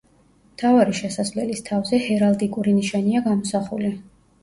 [0.53, 3.97] მთავარი შესასვლელის თავზე ჰერალდიკური ნიშანია გამოსახული.